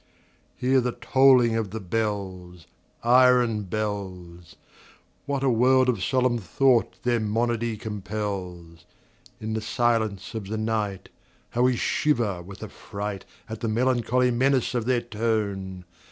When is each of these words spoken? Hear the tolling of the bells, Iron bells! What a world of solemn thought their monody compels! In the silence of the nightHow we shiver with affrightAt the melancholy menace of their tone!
Hear 0.57 0.81
the 0.81 0.93
tolling 0.93 1.55
of 1.55 1.69
the 1.69 1.79
bells, 1.79 2.65
Iron 3.03 3.65
bells! 3.65 4.55
What 5.27 5.43
a 5.43 5.49
world 5.51 5.89
of 5.89 6.03
solemn 6.03 6.39
thought 6.39 6.99
their 7.03 7.19
monody 7.19 7.77
compels! 7.77 8.85
In 9.39 9.53
the 9.53 9.61
silence 9.61 10.33
of 10.33 10.47
the 10.47 10.57
nightHow 10.57 11.61
we 11.65 11.75
shiver 11.75 12.41
with 12.41 12.61
affrightAt 12.61 13.25
the 13.59 13.67
melancholy 13.67 14.31
menace 14.31 14.73
of 14.73 14.85
their 14.85 15.01
tone! 15.01 15.85